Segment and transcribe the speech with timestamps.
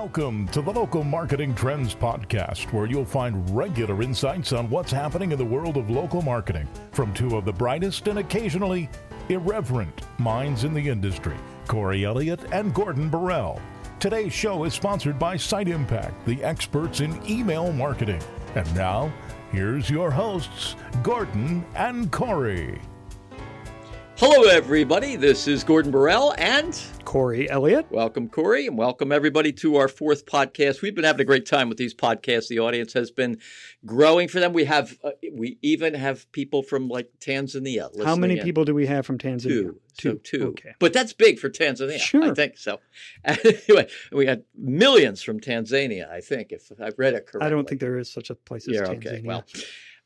[0.00, 5.30] Welcome to the Local Marketing Trends Podcast, where you'll find regular insights on what's happening
[5.30, 8.88] in the world of local marketing from two of the brightest and occasionally
[9.28, 11.36] irreverent minds in the industry,
[11.68, 13.60] Corey Elliott and Gordon Borrell.
[13.98, 18.22] Today's show is sponsored by Site Impact, the experts in email marketing.
[18.54, 19.12] And now,
[19.52, 22.80] here's your hosts, Gordon and Corey.
[24.22, 25.16] Hello, everybody.
[25.16, 27.90] This is Gordon Borrell and Corey Elliott.
[27.90, 30.82] Welcome, Corey, and welcome everybody to our fourth podcast.
[30.82, 32.48] We've been having a great time with these podcasts.
[32.48, 33.38] The audience has been
[33.86, 34.52] growing for them.
[34.52, 37.88] We have, uh, we even have people from like Tanzania.
[38.04, 38.44] How many in.
[38.44, 39.42] people do we have from Tanzania?
[39.42, 39.80] Two.
[39.96, 40.10] Two.
[40.10, 40.46] So two.
[40.48, 40.74] Okay.
[40.78, 41.98] But that's big for Tanzania.
[41.98, 42.30] Sure.
[42.30, 42.78] I think so.
[43.24, 47.46] Anyway, we had millions from Tanzania, I think, if I've read it correctly.
[47.46, 48.96] I don't think there is such a place as Yeah, Tanzania.
[48.96, 49.22] okay.
[49.24, 49.44] Well,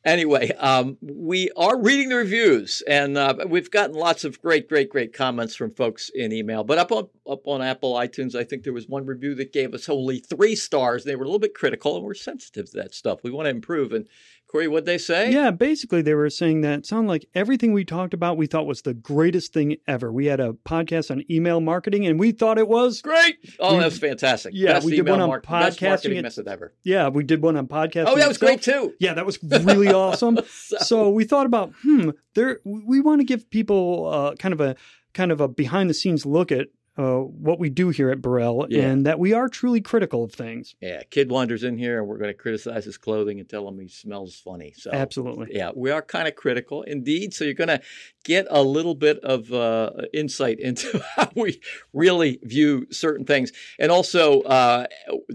[0.05, 4.91] anyway, um, we are reading the reviews, and uh, we've gotten lots of great, great,
[4.91, 6.65] great comments from folks in email.
[6.65, 9.75] But up on up on Apple iTunes, I think there was one review that gave
[9.75, 11.05] us only three stars.
[11.05, 13.21] They were a little bit critical, and we're sensitive to that stuff.
[13.23, 13.93] We want to improve.
[13.93, 14.07] And
[14.55, 15.33] Corey, what'd they say?
[15.33, 18.66] Yeah, basically they were saying that it sounded like everything we talked about we thought
[18.66, 20.13] was the greatest thing ever.
[20.13, 23.35] We had a podcast on email marketing and we thought it was Great!
[23.59, 24.52] Oh, We- that was fantastic.
[24.55, 26.73] Yeah, best we did one on best podcasting method ever.
[26.85, 28.05] yeah, we did one on podcast.
[28.07, 28.95] Oh, that was great too.
[29.01, 30.38] Yeah, that was really awesome.
[30.49, 34.61] So- So we thought about, hmm, there we want to give people uh, kind of
[34.61, 34.77] a
[35.15, 38.66] kind of a behind the scenes look at uh, what we do here at Borrell
[38.68, 38.82] Yeah.
[38.84, 40.74] and that we are truly critical of things.
[40.80, 43.78] Yeah, kid wanders in here, and we're going to criticize his clothing and tell him
[43.80, 44.73] he smells funny.
[44.76, 45.48] So Absolutely.
[45.50, 47.34] Yeah, we are kind of critical indeed.
[47.34, 47.80] So you're going to
[48.24, 51.60] get a little bit of uh, insight into how we
[51.92, 53.52] really view certain things.
[53.78, 54.87] And also, uh,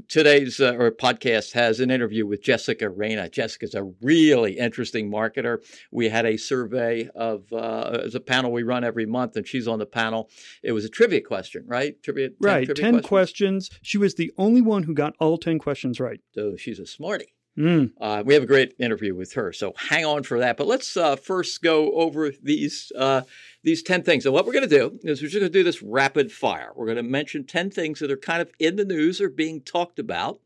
[0.08, 3.30] today's uh, or podcast has an interview with Jessica Reyna.
[3.30, 5.58] Jessica's a really interesting marketer.
[5.92, 9.68] We had a survey of uh, as a panel we run every month, and she's
[9.68, 10.30] on the panel.
[10.64, 12.02] It was a trivia question, right?
[12.04, 13.70] Trivia, 10 Right, trivia 10 questions.
[13.70, 13.80] questions.
[13.82, 16.20] She was the only one who got all 10 questions right.
[16.34, 17.34] So she's a smarty.
[17.58, 17.92] Mm.
[18.00, 20.56] Uh, we have a great interview with her, so hang on for that.
[20.56, 23.24] But let's uh, first go over these uh,
[23.64, 24.26] these ten things.
[24.26, 26.72] And what we're going to do is we're just going to do this rapid fire.
[26.74, 29.60] We're going to mention ten things that are kind of in the news or being
[29.60, 30.40] talked about,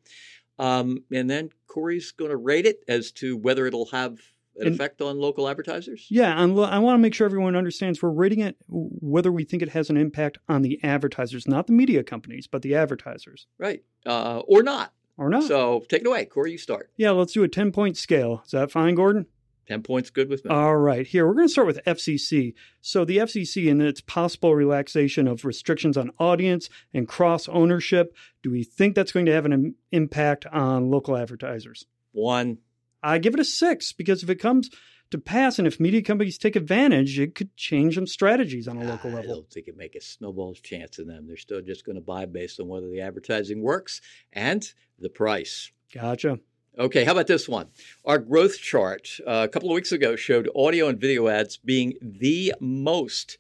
[0.58, 4.20] um, and then Corey's going to rate it as to whether it'll have
[4.58, 6.06] an And- effect on local advertisers.
[6.10, 9.44] Yeah, and lo- I want to make sure everyone understands we're rating it whether we
[9.44, 13.48] think it has an impact on the advertisers, not the media companies, but the advertisers,
[13.58, 14.94] Right, uh, or not.
[15.18, 15.44] or not.
[15.44, 16.52] So take it away, Corey.
[16.52, 16.92] You start.
[16.98, 18.42] yeah, let's do a 10 point scale.
[18.46, 19.26] Is that fine, Gordon?
[19.66, 20.52] Ten points, good with me.
[20.52, 22.54] All right, here we're going to start with FCC.
[22.82, 28.52] So, the FCC and its possible relaxation of restrictions on audience and cross ownership, do
[28.52, 31.86] we think that's going to have an im- impact on local advertisers?
[32.12, 32.58] One.
[33.04, 34.70] I give it a six because if it comes
[35.12, 38.84] to pass and if media companies take advantage, it could change some strategies on a
[38.84, 39.36] local I level.
[39.36, 41.28] don't think it make a snowball's chance in them.
[41.28, 44.66] They're still just going to buy based on whether the advertising works and
[44.98, 45.72] the price.
[45.94, 46.40] Gotcha.
[46.80, 47.68] Okay, how about this one?
[48.04, 51.94] Our growth chart uh, a couple of weeks ago showed audio and video ads being
[52.02, 53.38] the most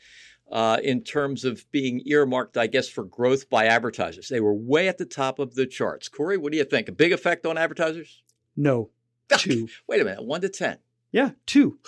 [0.51, 4.27] uh, in terms of being earmarked, I guess, for growth by advertisers.
[4.29, 6.09] They were way at the top of the charts.
[6.09, 6.87] Corey, what do you think?
[6.89, 8.21] A big effect on advertisers?
[8.55, 8.91] No,
[9.37, 9.67] two.
[9.87, 10.77] Wait a minute, one to 10.
[11.11, 11.79] Yeah, two.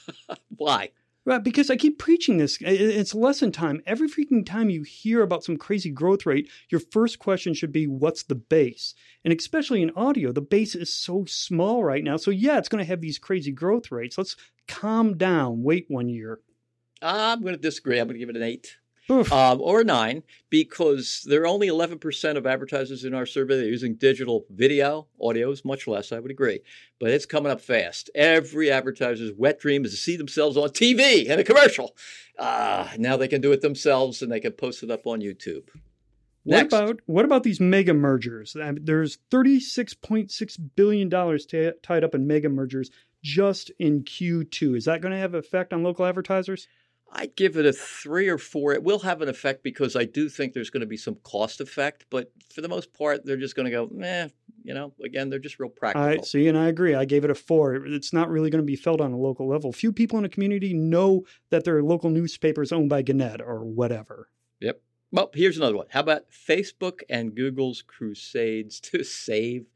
[0.56, 0.90] Why?
[1.26, 2.58] Right, because I keep preaching this.
[2.60, 3.80] It's lesson time.
[3.86, 7.86] Every freaking time you hear about some crazy growth rate, your first question should be,
[7.86, 8.94] what's the base?
[9.24, 12.18] And especially in audio, the base is so small right now.
[12.18, 14.18] So, yeah, it's going to have these crazy growth rates.
[14.18, 14.36] Let's
[14.68, 15.62] calm down.
[15.62, 16.40] Wait one year.
[17.00, 17.98] I'm going to disagree.
[17.98, 18.76] I'm going to give it an 8.
[19.08, 23.68] Um, or nine, because there are only 11% of advertisers in our survey that are
[23.68, 25.08] using digital video.
[25.20, 26.60] Audio is much less, I would agree,
[26.98, 28.08] but it's coming up fast.
[28.14, 31.94] Every advertiser's wet dream is to see themselves on TV in a commercial.
[32.38, 35.68] Ah, now they can do it themselves and they can post it up on YouTube.
[36.44, 36.74] What Next.
[36.74, 38.54] about what about these mega mergers?
[38.54, 42.90] I mean, There's 36.6 billion dollars ta tied up in mega mergers
[43.22, 44.76] just in Q2.
[44.76, 46.68] Is that going to have an effect on local advertisers?
[47.16, 48.72] I'd give it a three or four.
[48.72, 51.60] It will have an effect because I do think there's going to be some cost
[51.60, 54.28] effect, but for the most part, they're just going to go, eh,
[54.64, 56.08] you know, again, they're just real practical.
[56.08, 56.94] I see, and I agree.
[56.94, 57.76] I gave it a four.
[57.76, 59.72] It's not really going to be felt on a local level.
[59.72, 63.64] Few people in a community know that their local newspaper is owned by Gannett or
[63.64, 64.28] whatever.
[64.60, 64.80] Yep.
[65.12, 65.86] Well, here's another one.
[65.90, 69.66] How about Facebook and Google's crusades to save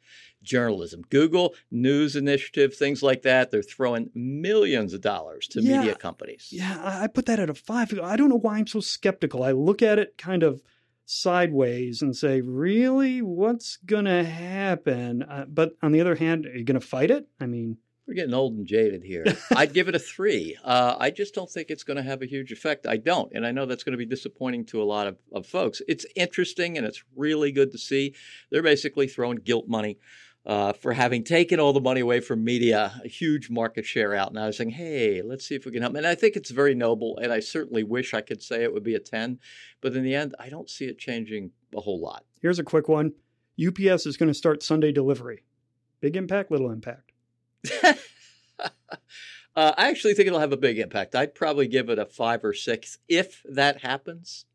[0.43, 1.03] journalism?
[1.11, 3.51] Google News Initiative, things like that.
[3.51, 5.79] They're throwing millions of dollars to Yeah.
[5.79, 6.49] media companies.
[6.51, 7.93] Yeah, I put that at a five.
[8.03, 9.43] I don't know why I'm so skeptical.
[9.43, 10.63] I look at it kind of
[11.11, 15.23] sideways and say, really, what's going to happen?
[15.23, 17.27] Uh, but on the other hand, are you going to fight it?
[17.41, 19.25] I mean, We're getting old and jaded here.
[19.57, 20.57] I'd give it a three.
[20.63, 22.87] Uh, I just don't think it's going to have a huge effect.
[22.87, 23.33] I don't.
[23.35, 25.81] And I know that's going to be disappointing to a lot of, of folks.
[25.89, 28.15] It's interesting and it's really good to see.
[28.51, 29.99] They're basically throwing guilt money
[30.49, 34.31] uh, for having taken all the money away from media, a huge market share out.
[34.31, 35.95] And I was saying, hey, let's see if we can help.
[35.95, 37.19] And I think it's very noble.
[37.19, 39.39] And I certainly wish I could say it would be a 10.
[39.83, 42.25] But in the end, I don't see it changing a whole lot.
[42.41, 43.13] Here's a quick one
[43.63, 45.45] UPS is going to start Sunday delivery.
[46.01, 47.13] Big impact, little impact.
[47.85, 48.65] uh,
[49.55, 51.15] I actually think it'll have a big impact.
[51.15, 54.47] I'd probably give it a five or six if that happens.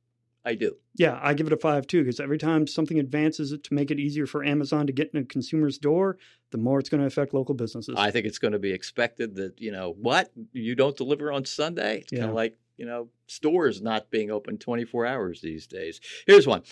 [0.46, 0.76] I do.
[0.96, 3.92] Yeah, I give it a five too, because every time something advances it to make
[3.92, 6.18] it easier for Amazon to get in a consumer's door,
[6.52, 7.96] the more it's going to affect local businesses.
[7.98, 10.32] I think it's going to be expected that, you know, what?
[10.52, 12.00] You don't deliver on Sunday?
[12.00, 12.20] It's yeah.
[12.20, 16.02] kind of like, you know, stores not being open 24 hours these days.
[16.28, 16.64] Here's one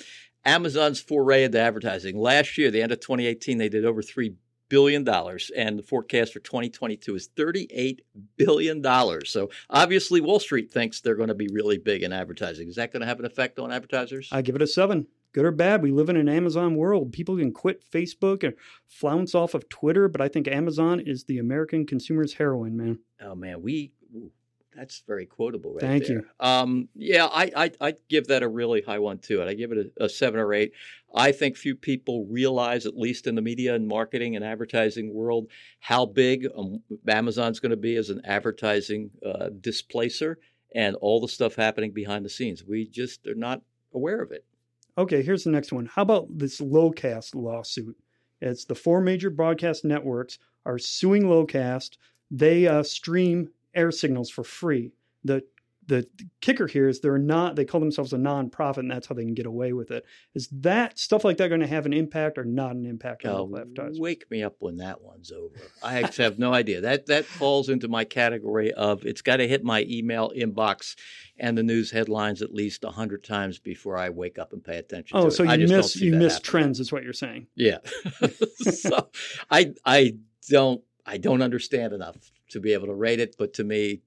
[0.43, 2.17] Amazon's foray into advertising.
[2.19, 4.35] Last year, the end of 2018, they did over $3
[4.71, 7.99] billion, dollars, and the forecast for 2022 is $38
[8.37, 8.81] billion.
[9.25, 12.69] So obviously, Wall Street thinks they're going to be really big in advertising.
[12.69, 14.29] Is that going to have an effect on advertisers?
[14.31, 15.07] I give it a seven.
[15.33, 17.11] Good or bad, we live in an Amazon world.
[17.11, 18.53] People can quit Facebook and
[18.87, 22.99] flounce off of Twitter, but I think Amazon is the American consumer's heroin, man.
[23.21, 23.91] Oh man, we
[24.75, 26.17] that's very quotable, right Thank there.
[26.17, 26.25] you.
[26.39, 29.71] Um, yeah, I, I I give that a really high one too, and I give
[29.71, 30.71] it a, a, seven or eight.
[31.13, 35.47] I think few people realize, at least in the media and marketing and advertising world,
[35.79, 40.39] how big um, Amazon's going to be as an advertising uh, displacer,
[40.73, 42.63] and all the stuff happening behind the scenes.
[42.63, 43.61] We just are not
[43.93, 44.45] aware of it.
[44.97, 45.85] Okay, here's the next one.
[45.85, 47.97] How about this Locast lawsuit?
[48.41, 51.97] It's the four major broadcast networks are suing Locast.
[52.29, 54.91] They uh, stream air signals for free.
[55.23, 55.43] The
[55.87, 56.07] the
[56.41, 59.33] kicker here is they're not they call themselves a nonprofit and that's how they can
[59.33, 60.05] get away with it.
[60.33, 63.31] Is that stuff like that going to have an impact or not an impact on
[63.31, 63.99] oh, local advertisers?
[63.99, 65.55] wake me up when that one's over.
[65.83, 66.81] I have no idea.
[66.81, 70.95] That that falls into my category of it's got to hit my email inbox
[71.37, 75.17] and the news headlines at least 100 times before i wake up and pay attention
[75.17, 76.49] oh so you miss you miss happening.
[76.51, 77.47] trends is what you're saying?
[77.55, 77.79] Yeah.
[78.61, 79.09] So
[79.49, 80.15] i i
[80.47, 82.15] don't i don't understand enough
[82.51, 84.01] to be able to rate it, but to me,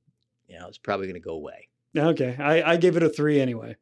[0.49, 1.69] you know, it's probably going to go away.
[1.97, 3.77] Okay, I, I gave it a three anyway.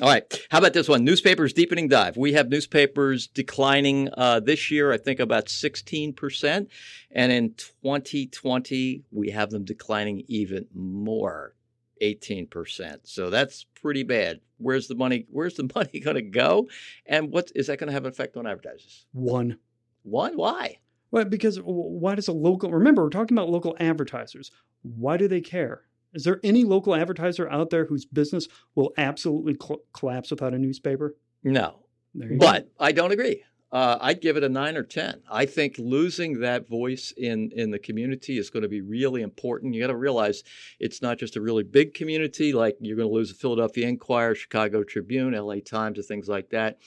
[0.00, 0.46] All right.
[0.50, 1.04] How about this one?
[1.04, 2.16] Newspapers deepening dive.
[2.16, 6.66] We have newspapers declining uh, this year, I think about 16%.
[7.10, 11.54] And in 2020, we have them declining even more,
[12.00, 13.00] 18%.
[13.04, 14.40] So that's pretty bad.
[14.56, 15.26] Where's the money?
[15.30, 16.68] Where's the money going to go?
[17.04, 19.04] And what is that going to have an effect on advertisers?
[19.12, 19.58] One.
[20.04, 20.36] One?
[20.36, 20.78] Why?
[21.12, 24.50] Well, because why does a local, remember, we're talking about local advertisers.
[24.80, 25.82] Why do they care?
[26.14, 30.58] Is there any local advertiser out there whose business will absolutely cl- collapse without a
[30.58, 31.14] newspaper?
[31.44, 31.80] No.
[32.14, 32.84] But go.
[32.84, 33.44] I don't agree.
[33.70, 35.22] Uh, I'd give it a nine or 10.
[35.30, 39.74] I think losing that voice in, in the community is going to be really important.
[39.74, 40.44] You got to realize
[40.78, 44.34] it's not just a really big community, like you're going to lose the Philadelphia Inquirer,
[44.34, 46.78] Chicago Tribune, LA Times, and things like that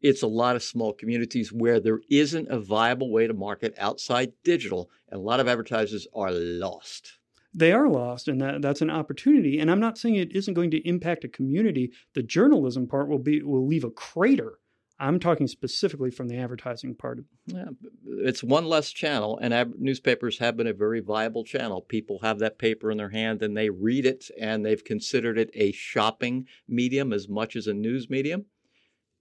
[0.00, 4.32] it's a lot of small communities where there isn't a viable way to market outside
[4.44, 7.18] digital, and a lot of advertisers are lost.
[7.54, 9.58] They are lost, and that, that's an opportunity.
[9.58, 11.92] And I'm not saying it isn't going to impact a community.
[12.14, 14.58] The journalism part will be will leave a crater.
[15.00, 17.20] I'm talking specifically from the advertising part.
[17.46, 17.68] Yeah,
[18.04, 21.80] it's one less channel, and ab- newspapers have been a very viable channel.
[21.80, 25.50] People have that paper in their hand and they read it, and they've considered it
[25.54, 28.46] a shopping medium as much as a news medium.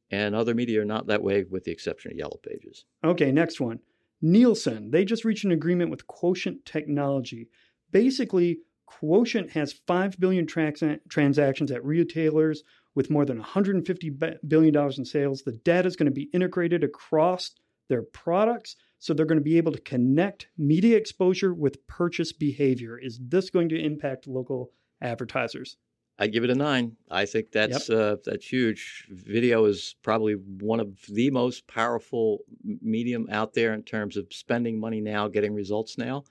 [0.10, 2.86] And other media are not that way, with the exception of Yellow Pages.
[3.04, 3.80] Okay, next one.
[4.22, 4.92] Nielsen.
[4.92, 7.50] They just reached an agreement with Quotient Technology.
[7.92, 12.64] Basically, Quotient has 5 billion trans- transactions at retailers
[12.96, 15.44] with more than $150 billion in sales.
[15.44, 17.52] The data is going to be integrated across
[17.90, 22.98] their products, so they're going to be able to connect media exposure with purchase behavior.
[22.98, 24.72] Is this going to impact local
[25.02, 25.78] advertisers?
[26.20, 26.98] I give it a nine.
[27.12, 28.00] I think that's yep.
[28.00, 29.08] uh, that's huge.
[29.10, 34.80] Video is probably one of the most powerful medium out there in terms of spending
[34.80, 36.24] money now, getting results now,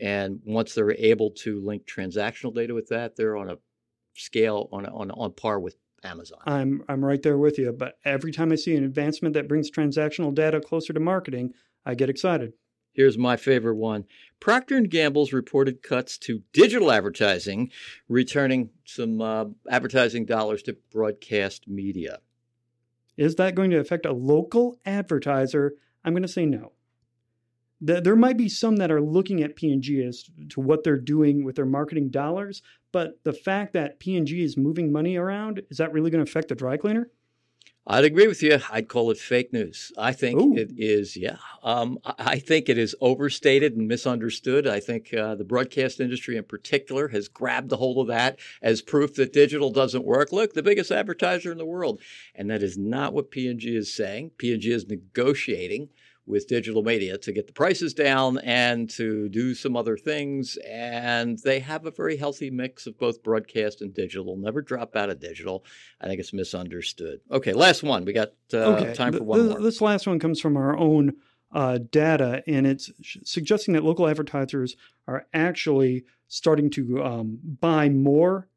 [0.00, 3.58] and once they're able to link transactional data with that, they're on a
[4.14, 6.38] scale on on on par with Amazon.
[6.46, 7.72] I'm I'm right there with you.
[7.72, 11.94] But every time I see an advancement that brings transactional data closer to marketing, I
[11.94, 12.52] get excited.
[12.94, 14.04] Here's my favorite one.
[14.38, 17.70] Procter & Gamble's reported cuts to digital advertising,
[18.08, 22.20] returning some uh, advertising dollars to broadcast media.
[23.16, 25.74] Is that going to affect a local advertiser?
[26.04, 26.72] I'm going to say no.
[27.80, 31.56] There might be some that are looking at P&G as to what they're doing with
[31.56, 36.10] their marketing dollars, but the fact that P&G is moving money around, is that really
[36.10, 37.10] going to affect the dry cleaner?
[37.86, 38.60] I'd agree with you.
[38.70, 39.92] I'd call it fake news.
[39.98, 40.56] I think Ooh.
[40.56, 41.36] it is, yeah.
[41.62, 44.66] Um, I- think it is overstated and misunderstood.
[44.66, 48.82] I think uh, the broadcast industry in particular has grabbed a hold of that as
[48.82, 50.32] proof that digital doesn't work.
[50.32, 52.00] Look, the biggest advertiser in the world.
[52.34, 54.32] And that is not what P&G is saying.
[54.36, 55.88] P&G is negotiating
[56.26, 60.56] with digital media to get the prices down and to do some other things.
[60.66, 64.36] And they have a very healthy mix of both broadcast and digital.
[64.36, 65.64] Never drop out of digital.
[66.00, 67.20] I think it's misunderstood.
[67.30, 68.04] Okay, last one.
[68.04, 69.60] We got uh, time for one th- more.
[69.60, 71.14] This last one comes from our own
[71.52, 72.90] uh, data, and it's
[73.24, 74.76] suggesting that local advertisers
[75.06, 78.48] are actually starting to um, buy more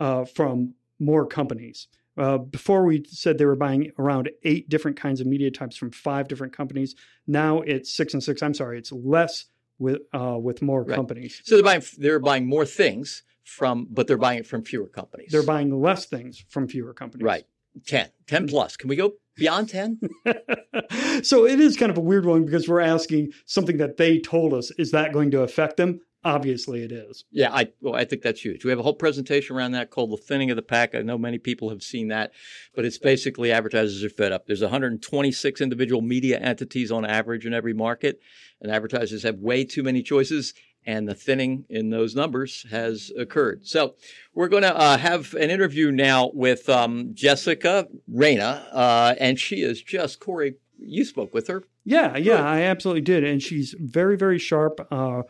[0.00, 1.88] uh, from more companies.
[2.16, 5.90] Uh, before we said they were buying around eight different kinds of media types from
[5.90, 6.94] five different companies.
[7.26, 8.42] Now it's six and six.
[8.42, 9.46] I'm sorry, it's less
[9.78, 10.94] with uh, with more Right.
[10.94, 11.42] companies.
[11.44, 15.30] So they're buying they're buying more things from, but they're buying it from fewer companies.
[15.32, 17.24] They're buying less things from fewer companies.
[17.24, 17.44] right.
[17.86, 18.76] 10, 10 plus.
[18.76, 19.98] Can we go beyond 10?
[21.24, 24.54] so it is kind of a weird one because we're asking something that they told
[24.54, 24.70] us.
[24.78, 26.00] Is that going to affect them?
[26.24, 27.24] Obviously, it is.
[27.30, 28.64] Yeah, I well, I think that's huge.
[28.64, 30.94] We have a whole presentation around that called the thinning of the pack.
[30.94, 32.32] I know many people have seen that,
[32.74, 34.46] but it's basically advertisers are fed up.
[34.46, 38.20] There's 126 individual media entities on average in every market,
[38.60, 40.54] and advertisers have way too many choices.
[40.86, 43.66] And the thinning in those numbers has occurred.
[43.66, 43.94] So
[44.34, 49.62] we're going to uh, have an interview now with um, Jessica Reyna, uh, and she
[49.62, 50.56] is just Corey.
[50.78, 51.64] You spoke with her.
[51.84, 52.40] Yeah, yeah, Good.
[52.40, 53.24] I absolutely did.
[53.24, 54.86] And she's very, very sharp.
[54.90, 55.22] Uh,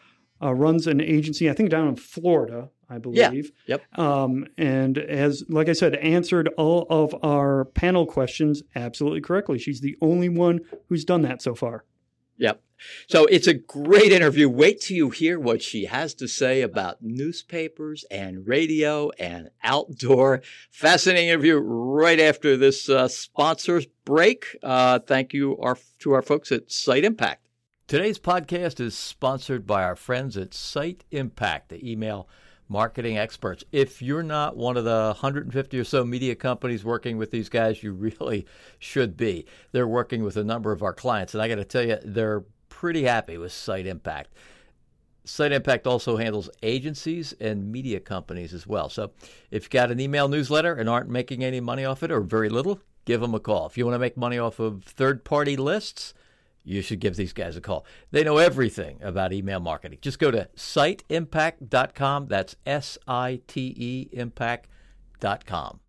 [0.43, 3.53] uh, runs an agency, I think, down in Florida, I believe.
[3.67, 3.77] Yeah.
[3.77, 3.99] Yep.
[3.99, 9.59] Um, and has, like I said, answered all of our panel questions absolutely correctly.
[9.59, 11.85] She's the only one who's done that so far.
[12.39, 12.61] Yep.
[13.09, 14.49] So it's a great interview.
[14.49, 20.43] Wait till you hear what she has to say about newspapers and radio and outdoor.
[20.71, 24.59] Fascinating interview right after this uh, sponsors break.
[24.63, 27.44] Uh, thank you our, to our folks at Site Impact.
[27.87, 32.31] Today's podcast is sponsored by our friends at Site Impact, the email
[32.67, 33.63] marketing experts.
[33.73, 37.83] If you're not one of the 150 or so media companies working with these guys,
[37.83, 38.47] you really
[38.79, 39.45] should be.
[39.73, 42.45] They're working with a number of our clients, and I got to tell you, they're
[42.71, 44.33] pretty happy with Site Impact.
[45.27, 48.89] Site Impact also handles agencies and media companies as well.
[48.89, 49.11] So
[49.51, 52.49] if you've got an email newsletter and aren't making any money off it or very
[52.49, 53.67] little, give them a call.
[53.67, 56.15] If you want to make money off of third party lists,
[56.65, 57.85] you should give these guys a call.
[58.11, 59.99] They know everything about email marketing.
[60.01, 62.27] Just go to siteimpact.com.
[62.27, 65.81] That's S I T E impact.com.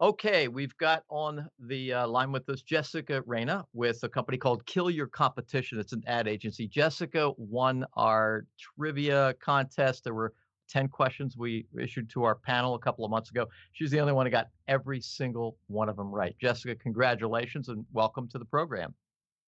[0.00, 4.66] Okay, we've got on the uh, line with us Jessica Reyna with a company called
[4.66, 5.78] Kill Your Competition.
[5.78, 6.66] It's an ad agency.
[6.66, 10.04] Jessica won our trivia contest.
[10.04, 10.34] There were
[10.68, 13.46] 10 questions we issued to our panel a couple of months ago.
[13.72, 16.34] She's the only one who got every single one of them right.
[16.40, 18.94] Jessica, congratulations and welcome to the program.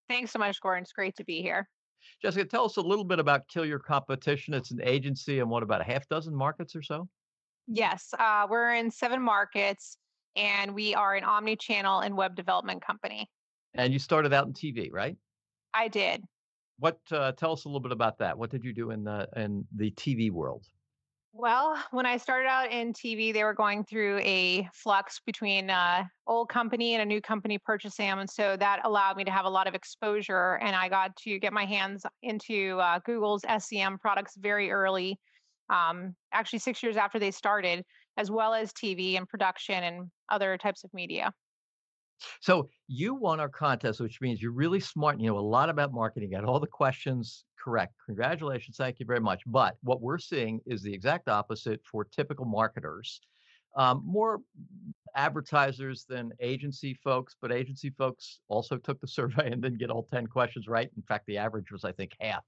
[0.09, 0.83] Thanks so much, Gordon.
[0.83, 1.69] It's great to be here.
[2.23, 4.55] Jessica, tell us a little bit about Kill Your Competition.
[4.55, 7.09] It's an agency in what, about a half dozen markets or so?
[7.67, 9.99] Yes, uh, we're in seven markets
[10.37, 13.29] and we are an omni channel and web development company.
[13.75, 15.17] And you started out in TV, right?
[15.75, 16.23] I did.
[16.79, 16.99] What?
[17.11, 18.39] Uh, tell us a little bit about that.
[18.39, 20.67] What did you do in the in the TV world?
[21.39, 26.05] Well, when I started out in TV, they were going through a flux between uh,
[26.27, 29.45] old company and a new company purchasing them, and so that allowed me to have
[29.45, 30.55] a lot of exposure.
[30.63, 35.19] And I got to get my hands into uh, Google's SEM products very early,
[35.69, 37.85] um, actually six years after they started,
[38.17, 41.33] as well as TV and production and other types of media.
[42.41, 45.15] So you won our contest, which means you're really smart.
[45.15, 46.31] and You know a lot about marketing.
[46.31, 47.95] Got all the questions correct.
[48.07, 48.77] Congratulations.
[48.77, 49.43] Thank you very much.
[49.47, 53.21] But what we're seeing is the exact opposite for typical marketers.
[53.77, 54.41] Um, more
[55.15, 60.09] advertisers than agency folks, but agency folks also took the survey and didn't get all
[60.13, 60.89] 10 questions right.
[60.97, 62.45] In fact, the average was, I think, half.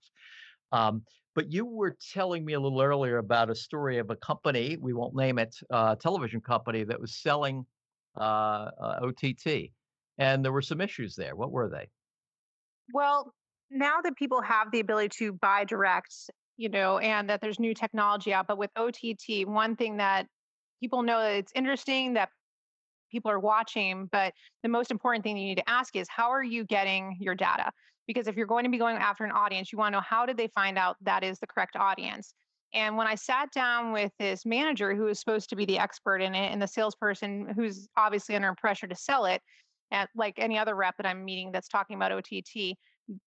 [0.73, 1.03] Um,
[1.35, 4.93] but you were telling me a little earlier about a story of a company, we
[4.93, 7.65] won't name it, uh, television company that was selling
[8.19, 9.71] Uh, uh, OTT.
[10.19, 11.37] And there were some issues there.
[11.37, 11.89] What were they?
[12.93, 13.33] Well,
[13.71, 16.13] now that people have the ability to buy direct,
[16.57, 20.27] you know, and that there's new technology out, but with OTT, one thing that
[20.81, 22.31] people know that it's interesting that
[23.11, 24.33] people are watching, but
[24.63, 27.71] the most important thing you need to ask is how are you getting your data?
[28.07, 30.27] Because if you're going to be going after an audience, you want to know how
[30.27, 32.35] did they find out that is the correct audience?
[32.75, 36.21] And when I sat down with this manager who was supposed to be the expert
[36.21, 39.41] in it and the salesperson who's obviously under pressure to sell it,
[39.91, 42.77] at like any other rep that I'm meeting that's talking about OTT,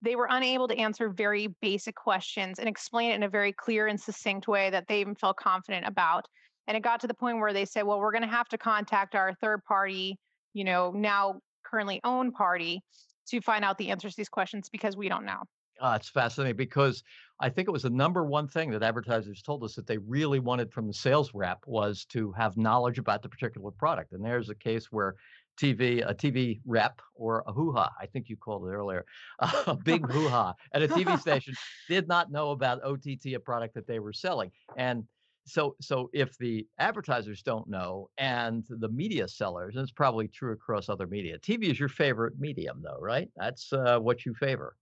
[0.01, 3.87] they were unable to answer very basic questions and explain it in a very clear
[3.87, 6.27] and succinct way that they even felt confident about.
[6.67, 8.57] And it got to the point where they said, well, we're going to have to
[8.57, 10.17] contact our third party,
[10.53, 12.81] you know, now currently owned party
[13.29, 15.41] to find out the answers to these questions because we don't know.
[15.79, 17.01] Uh, it's fascinating because
[17.41, 20.39] I think it was the number one thing that advertisers told us that they really
[20.39, 24.13] wanted from the sales rep was to have knowledge about the particular product.
[24.13, 25.15] And there's a case where
[25.59, 29.05] TV, a TV rep or a hoo-ha, I think you called it earlier,
[29.39, 31.55] a big hoo-ha at a TV station
[31.89, 34.51] did not know about OTT, a product that they were selling.
[34.77, 35.03] And
[35.45, 40.53] so so if the advertisers don't know and the media sellers and it's probably true
[40.53, 44.75] across other media tv is your favorite medium though right that's uh, what you favor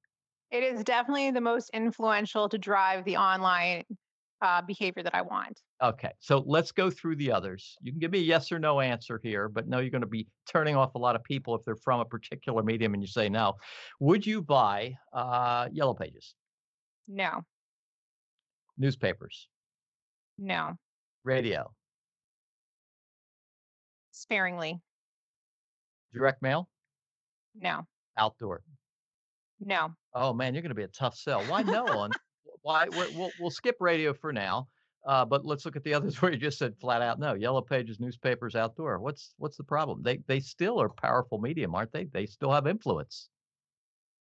[0.51, 3.83] it is definitely the most influential to drive the online
[4.41, 8.11] uh, behavior that i want okay so let's go through the others you can give
[8.11, 10.95] me a yes or no answer here but no you're going to be turning off
[10.95, 13.53] a lot of people if they're from a particular medium and you say no
[13.99, 16.35] would you buy uh, yellow pages
[17.07, 17.43] no
[18.77, 19.49] newspapers
[20.39, 20.77] no.
[21.25, 21.71] Radio.
[24.11, 24.79] Sparingly.
[26.13, 26.69] Direct mail?
[27.55, 27.85] No.
[28.17, 28.63] Outdoor?
[29.59, 29.95] No.
[30.13, 31.43] Oh man, you're going to be a tough sell.
[31.43, 32.11] Why no on?
[32.61, 34.67] Why we'll we'll skip radio for now.
[35.05, 37.33] Uh, but let's look at the others where you just said flat out no.
[37.33, 38.99] Yellow pages, newspapers, outdoor.
[38.99, 40.01] What's what's the problem?
[40.03, 42.05] They they still are powerful medium, aren't they?
[42.05, 43.29] They still have influence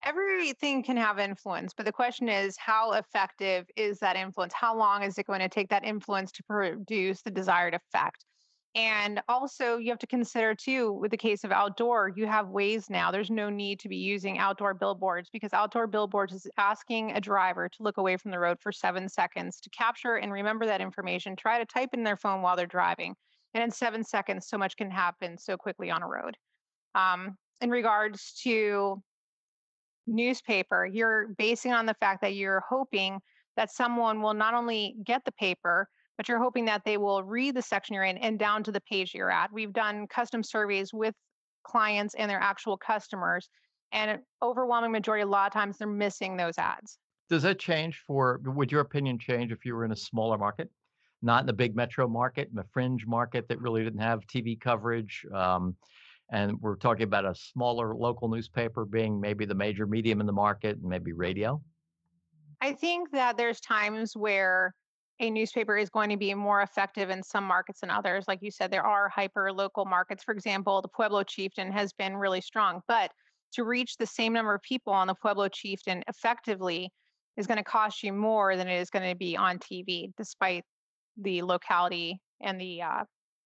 [0.04, 4.52] everything can have influence, but the question is how effective is that influence?
[4.54, 8.24] How long is it going to take that influence to produce the desired effect?
[8.74, 12.90] And also, you have to consider too, with the case of outdoor, you have ways
[12.90, 13.10] now.
[13.10, 17.68] There's no need to be using outdoor billboards because outdoor billboards is asking a driver
[17.68, 21.34] to look away from the road for seven seconds to capture and remember that information.
[21.34, 23.14] Try to type in their phone while they're driving.
[23.54, 26.36] And in seven seconds, so much can happen so quickly on a road.
[26.94, 29.02] Um, in regards to
[30.06, 33.20] newspaper, you're basing on the fact that you're hoping
[33.56, 37.54] that someone will not only get the paper, but you're hoping that they will read
[37.54, 39.50] the section you're in and down to the page you're at.
[39.52, 41.14] We've done custom surveys with
[41.62, 43.48] clients and their actual customers,
[43.92, 46.98] and an overwhelming majority, a lot of times, they're missing those ads.
[47.30, 50.68] Does that change for, would your opinion change if you were in a smaller market?
[51.22, 54.60] Not in a big metro market, in a fringe market that really didn't have TV
[54.60, 55.24] coverage.
[55.32, 55.76] Um,
[56.30, 60.32] and we're talking about a smaller local newspaper being maybe the major medium in the
[60.32, 61.60] market and maybe radio?
[62.60, 64.74] I think that there's times where
[65.20, 68.26] a newspaper is going to be more effective in some markets than others.
[68.28, 70.22] Like you said, there are hyper local markets.
[70.22, 73.10] For example, the Pueblo Chieftain has been really strong, but
[73.52, 76.90] to reach the same number of people on the Pueblo Chieftain effectively
[77.36, 80.64] is going to cost you more than it is going to be on TV, despite
[81.16, 83.04] the locality and the uh,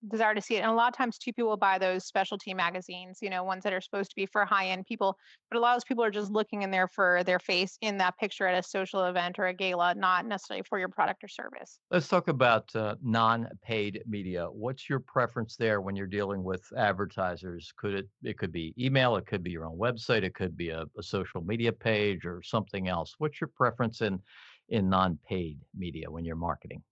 [0.08, 0.60] desire to see it.
[0.60, 3.64] And a lot of times too, people will buy those specialty magazines, you know, ones
[3.64, 5.16] that are supposed to be for high end people.
[5.50, 7.98] But a lot of those people are just looking in there for their face in
[7.98, 11.28] that picture at a social event or a gala, not necessarily for your product or
[11.28, 11.78] service.
[11.90, 14.46] Let's talk about uh, non paid media.
[14.46, 17.72] What's your preference there when you're dealing with advertisers?
[17.76, 20.70] Could it, it could be email, it could be your own website, it could be
[20.70, 23.14] a, a social media page or something else.
[23.18, 24.20] What's your preference in,
[24.68, 26.82] in non paid media when you're marketing?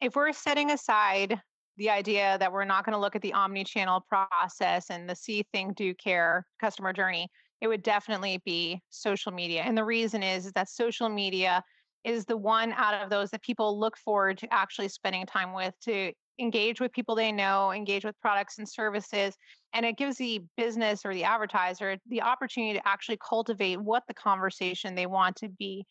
[0.00, 1.40] If we're setting aside
[1.78, 5.44] the idea that we're not going to look at the omni-channel process and the see
[5.52, 7.28] think do care customer journey
[7.60, 9.62] it would definitely be social media.
[9.62, 11.62] And the reason is, is that social media
[12.04, 15.74] is the one out of those that people look forward to actually spending time with
[15.82, 19.34] to engage with people they know engage with products and services
[19.72, 24.14] and it gives the business or the advertiser the opportunity to actually cultivate what the
[24.14, 25.84] conversation they want to be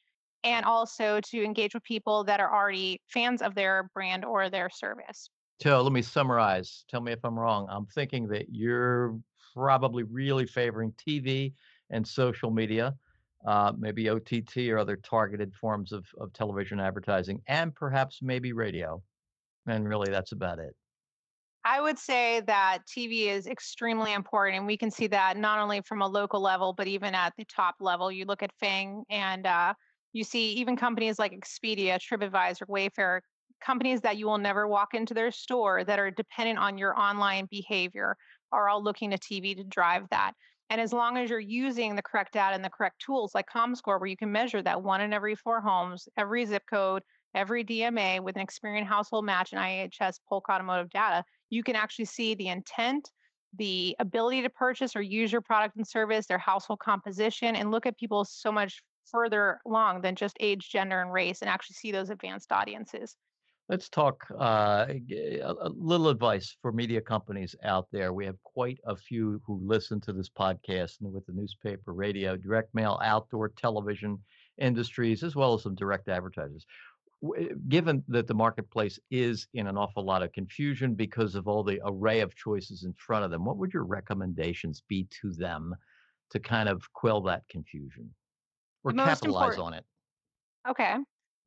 [0.46, 4.70] and also to engage with people that are already fans of their brand or their
[4.70, 5.30] service
[5.62, 6.86] so let me summarize.
[6.88, 7.68] Tell me if I'm wrong.
[7.70, 9.18] I'm thinking that you're
[9.54, 11.54] probably really favoring TV
[11.90, 12.96] and social media,
[13.46, 19.02] uh, maybe OTT or other targeted forms of, of television advertising, and perhaps maybe radio.
[19.66, 20.76] And really, that's about it.
[21.66, 24.58] I would say that TV is extremely important.
[24.58, 27.44] And we can see that not only from a local level, but even at the
[27.44, 28.10] top level.
[28.10, 29.74] You look at FANG and uh,
[30.14, 33.20] you see even companies like Expedia, TripAdvisor, Wayfair
[33.60, 37.48] companies that you will never walk into their store that are dependent on your online
[37.50, 38.16] behavior
[38.52, 40.34] are all looking to TV to drive that.
[40.70, 44.00] And as long as you're using the correct data and the correct tools like ComScore,
[44.00, 48.22] where you can measure that one in every four homes, every zip code, every DMA
[48.22, 52.50] with an Experian household match and IHS Polk automotive data, you can actually see the
[52.50, 53.10] intent,
[53.58, 57.86] the ability to purchase or use your product and service, their household composition, and look
[57.86, 61.92] at people so much further along than just age, gender, and race and actually see
[61.92, 63.16] those advanced audiences.
[63.70, 68.14] Let's talk uh, a little advice for media companies out there.
[68.14, 72.38] We have quite a few who listen to this podcast and with the newspaper, radio,
[72.38, 74.24] direct mail, outdoor television
[74.58, 76.66] industries, as well as some direct advertisers.
[77.68, 81.82] given that the marketplace is in an awful lot of confusion because of all the
[81.84, 85.76] array of choices in front of them, what would your recommendations be to them
[86.30, 88.14] to kind of quell that confusion
[88.84, 89.84] or capitalize on it?
[90.70, 90.96] Okay.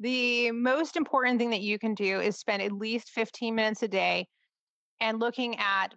[0.00, 3.88] The most important thing that you can do is spend at least 15 minutes a
[3.88, 4.26] day
[5.00, 5.88] and looking at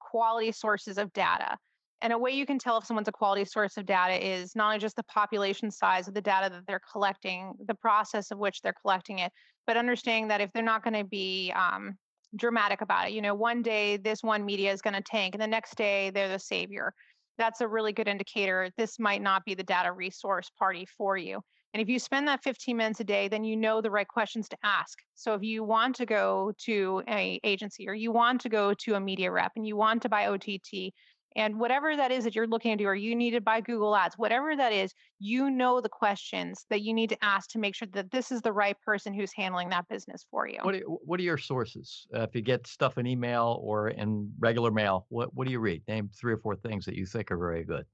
[0.00, 1.56] quality sources of data.
[2.00, 4.66] And a way you can tell if someone's a quality source of data is not
[4.66, 8.60] only just the population size of the data that they're collecting, the process of which
[8.60, 9.30] they're collecting it,
[9.68, 11.96] but understanding that if they're not going to be um,
[12.34, 15.42] dramatic about it, you know, one day this one media is going to tank, and
[15.42, 16.92] the next day they're the savior.
[17.38, 18.70] That's a really good indicator.
[18.76, 21.40] This might not be the data resource party for you.
[21.74, 24.48] And if you spend that 15 minutes a day, then you know the right questions
[24.50, 24.98] to ask.
[25.14, 28.94] So if you want to go to a agency or you want to go to
[28.94, 30.92] a media rep and you want to buy OTT,
[31.34, 33.96] and whatever that is that you're looking to do, or you need to buy Google
[33.96, 37.74] Ads, whatever that is, you know the questions that you need to ask to make
[37.74, 40.58] sure that this is the right person who's handling that business for you.
[40.60, 42.06] What are, what are your sources?
[42.14, 45.60] Uh, if you get stuff in email or in regular mail, what, what do you
[45.60, 45.82] read?
[45.88, 47.86] Name three or four things that you think are very good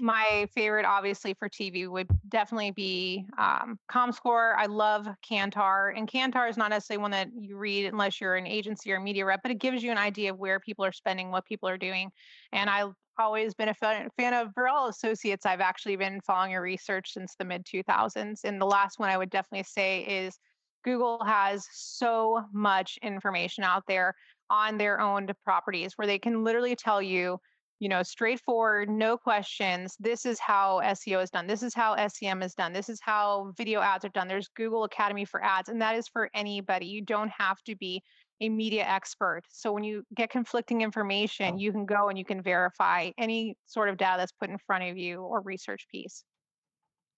[0.00, 4.54] my favorite, obviously, for TV would definitely be um, ComScore.
[4.56, 8.46] I love Kantar, and Kantar is not necessarily one that you read unless you're an
[8.46, 11.30] agency or media rep, but it gives you an idea of where people are spending,
[11.30, 12.10] what people are doing.
[12.52, 15.46] And I've always been a fan, fan of Borrell Associates.
[15.46, 19.18] I've actually been following your research since the mid 2000s, and the last one I
[19.18, 20.38] would definitely say is
[20.84, 24.14] Google has so much information out there
[24.50, 27.38] on their own properties where they can literally tell you
[27.82, 29.96] you know, straightforward, no questions.
[29.98, 31.48] This is how SEO is done.
[31.48, 32.72] This is how SEM is done.
[32.72, 34.28] This is how video ads are done.
[34.28, 36.86] There's Google Academy for ads, and that is for anybody.
[36.86, 38.00] You don't have to be
[38.40, 39.42] a media expert.
[39.50, 43.88] So when you get conflicting information, you can go and you can verify any sort
[43.88, 46.22] of data that's put in front of you or research piece.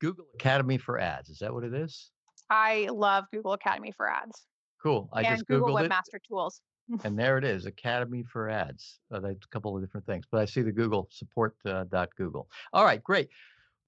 [0.00, 1.28] Google Academy for ads.
[1.28, 2.10] Is that what it is?
[2.48, 4.46] I love Google Academy for ads.
[4.82, 5.10] Cool.
[5.12, 6.22] I and just Google Webmaster it.
[6.26, 6.62] Tools
[7.04, 9.00] and there it is, Academy for Ads.
[9.12, 12.48] Uh, a couple of different things, but I see the Google support uh, dot Google.
[12.72, 13.28] All right, great.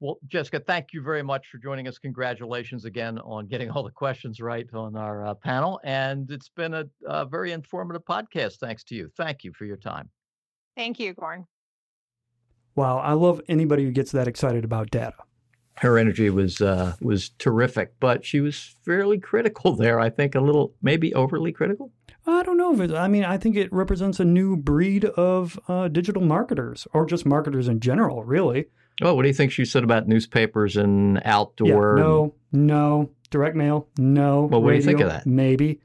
[0.01, 1.99] Well, Jessica, thank you very much for joining us.
[1.99, 6.75] Congratulations again on getting all the questions right on our uh, panel, and it's been
[6.75, 8.57] a, a very informative podcast.
[8.57, 9.11] Thanks to you.
[9.17, 10.11] Thank you for your time.
[10.77, 11.47] Thank you, Gordon.
[12.75, 15.15] Wow, I love anybody who gets that excited about data
[15.79, 20.01] her energy was uh, was terrific, but she was fairly critical there.
[20.01, 21.93] I think a little, maybe overly critical.
[22.27, 22.93] I don't know if it.
[22.93, 27.25] I mean, I think it represents a new breed of uh, digital marketers, or just
[27.25, 28.67] marketers in general, really.
[29.03, 31.99] Oh, what do you think she said about newspapers and outdoor?
[31.99, 34.45] Yeah, no, no, direct mail, no.
[34.45, 35.27] Well, what radio, do you think of that?
[35.27, 35.81] Maybe.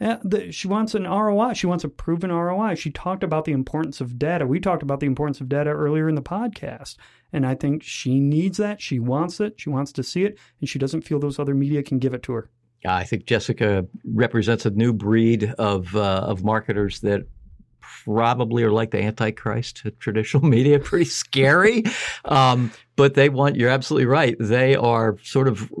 [0.00, 1.54] Yeah, the, she wants an ROI.
[1.54, 2.74] She wants a proven ROI.
[2.74, 4.46] She talked about the importance of data.
[4.46, 6.96] We talked about the importance of data earlier in the podcast.
[7.32, 8.80] And I think she needs that.
[8.80, 9.54] She wants it.
[9.56, 10.38] She wants to see it.
[10.60, 12.50] And she doesn't feel those other media can give it to her.
[12.86, 17.26] I think Jessica represents a new breed of, uh, of marketers that
[17.80, 21.84] probably are like the antichrist to traditional media pretty scary
[22.26, 25.72] um, but they want you're absolutely right they are sort of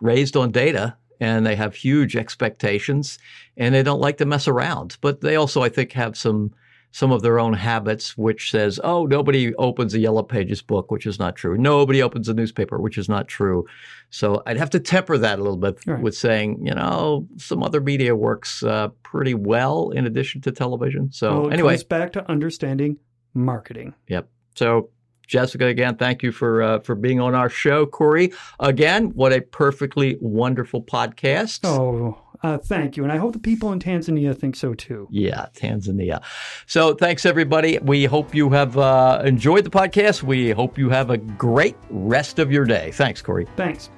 [0.00, 3.16] raised on data and they have huge expectations
[3.56, 4.98] and they don't like to mess around.
[5.00, 6.52] But they also, I think, have some
[6.92, 11.06] some of their own habits, which says, oh, nobody opens a Yellow Pages book, which
[11.06, 11.56] is not true.
[11.56, 13.66] Nobody opens a newspaper, which is not true.
[14.10, 16.00] So I'd have to temper that a little bit right.
[16.00, 21.10] with saying, you know, some other media works uh, pretty well in addition to television.
[21.10, 22.98] So well, anyway, comes back to understanding
[23.34, 23.94] marketing.
[24.08, 24.28] Yep.
[24.54, 24.90] So
[25.26, 27.86] Jessica, again, thank you for uh, for being on our show.
[27.86, 31.60] Corey, again, what a perfectly wonderful podcast.
[31.64, 33.04] Oh, uh, thank you.
[33.04, 35.06] And I hope the people in Tanzania think so too.
[35.10, 36.22] Yeah, Tanzania.
[36.66, 37.78] So thanks, everybody.
[37.78, 40.22] We hope you have uh, enjoyed the podcast.
[40.22, 42.90] We hope you have a great rest of your day.
[42.92, 43.46] Thanks, Corey.
[43.56, 43.90] Thanks.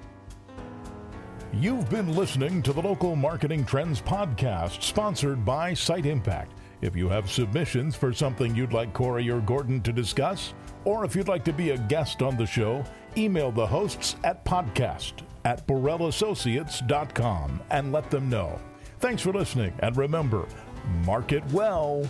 [1.53, 6.53] You've been listening to the Local Marketing Trends Podcast, sponsored by Site Impact.
[6.81, 10.53] If you have submissions for something you'd like Corey or Gordon to discuss,
[10.85, 12.85] or if you'd like to be a guest on the show,
[13.17, 18.61] email the hosts at podcast at BorrellAssociates.com and let them know.
[19.01, 20.47] Thanks for listening, and remember,
[21.05, 22.09] market well